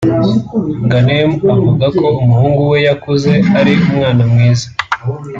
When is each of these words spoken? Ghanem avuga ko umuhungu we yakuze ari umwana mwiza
Ghanem 0.89 1.31
avuga 1.55 1.85
ko 1.97 2.05
umuhungu 2.21 2.61
we 2.71 2.77
yakuze 2.87 3.31
ari 3.59 3.73
umwana 3.87 4.21
mwiza 4.31 4.67